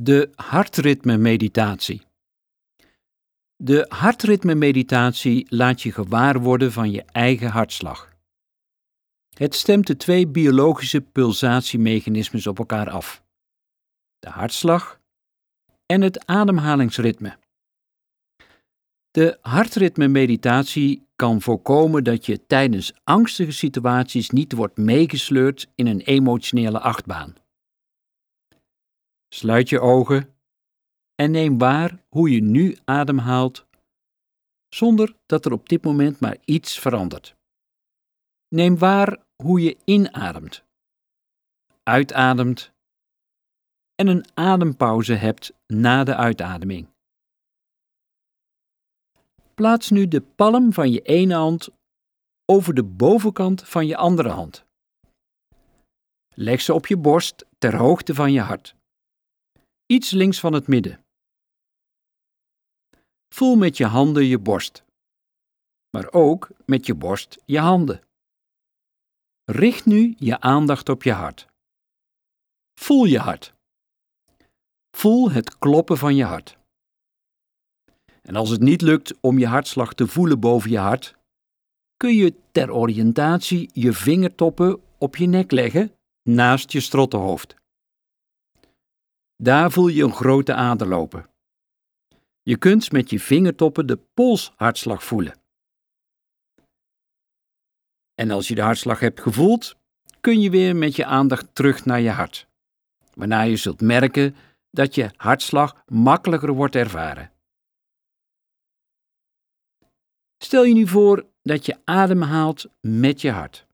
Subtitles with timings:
[0.00, 2.02] De hartritme-meditatie.
[3.56, 8.12] De hartritme-meditatie laat je gewaar worden van je eigen hartslag.
[9.34, 13.22] Het stemt de twee biologische pulsatiemechanismes op elkaar af:
[14.18, 15.00] de hartslag
[15.86, 17.38] en het ademhalingsritme.
[19.10, 26.80] De hartritme-meditatie kan voorkomen dat je tijdens angstige situaties niet wordt meegesleurd in een emotionele
[26.80, 27.40] achtbaan.
[29.34, 30.34] Sluit je ogen
[31.14, 33.66] en neem waar hoe je nu ademhaalt,
[34.68, 37.36] zonder dat er op dit moment maar iets verandert.
[38.48, 40.64] Neem waar hoe je inademt,
[41.82, 42.72] uitademt
[43.94, 46.88] en een adempauze hebt na de uitademing.
[49.54, 51.68] Plaats nu de palm van je ene hand
[52.44, 54.64] over de bovenkant van je andere hand.
[56.34, 58.80] Leg ze op je borst ter hoogte van je hart
[59.92, 61.04] iets links van het midden.
[63.34, 64.84] Voel met je handen je borst,
[65.90, 68.00] maar ook met je borst je handen.
[69.44, 71.46] Richt nu je aandacht op je hart.
[72.80, 73.54] Voel je hart.
[74.96, 76.58] Voel het kloppen van je hart.
[78.22, 81.16] En als het niet lukt om je hartslag te voelen boven je hart,
[81.96, 87.60] kun je ter oriëntatie je vingertoppen op je nek leggen naast je strottenhoofd.
[89.42, 91.30] Daar voel je een grote ader lopen.
[92.42, 95.40] Je kunt met je vingertoppen de polshartslag voelen.
[98.14, 99.76] En als je de hartslag hebt gevoeld,
[100.20, 102.48] kun je weer met je aandacht terug naar je hart,
[103.14, 104.36] waarna je zult merken
[104.70, 107.32] dat je hartslag makkelijker wordt ervaren.
[110.38, 113.66] Stel je nu voor dat je ademhaalt met je hart.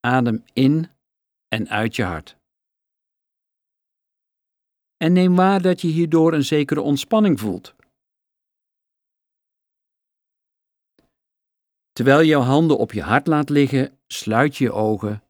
[0.00, 0.90] Adem in
[1.48, 2.40] en uit je hart
[5.02, 7.74] en neem waar dat je hierdoor een zekere ontspanning voelt.
[11.92, 15.22] Terwijl je jouw handen op je hart laat liggen, sluit je je ogen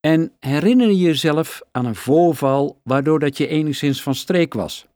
[0.00, 4.86] en herinner je jezelf aan een voorval waardoor dat je enigszins van streek was.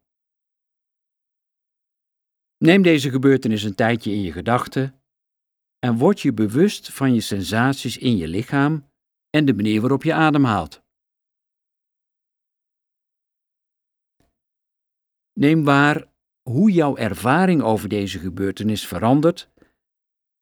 [2.56, 5.00] Neem deze gebeurtenis een tijdje in je gedachten
[5.78, 8.90] en word je bewust van je sensaties in je lichaam
[9.30, 10.83] en de manier waarop je ademhaalt.
[15.34, 16.06] Neem waar
[16.42, 19.50] hoe jouw ervaring over deze gebeurtenis verandert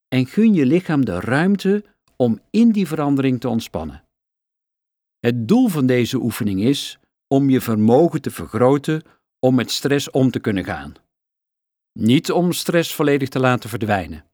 [0.08, 1.84] en gun je lichaam de ruimte
[2.16, 4.04] om in die verandering te ontspannen.
[5.18, 6.98] Het doel van deze oefening is
[7.28, 9.02] om je vermogen te vergroten
[9.38, 10.94] om met stress om te kunnen gaan.
[11.98, 14.24] Niet om stress volledig te laten verdwijnen.